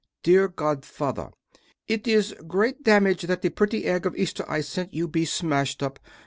Dear 0.23 0.47
Godfather: 0.47 1.29
It 1.87 2.07
is 2.07 2.33
great 2.47 2.81
damage 2.81 3.21
that 3.21 3.43
the 3.43 3.49
pretty 3.51 3.85
egg 3.85 4.07
of 4.07 4.15
Easter 4.17 4.43
I 4.49 4.61
sent 4.61 4.95
you 4.95 5.07
be 5.07 5.25
smasht 5.25 5.83
up! 5.83 5.99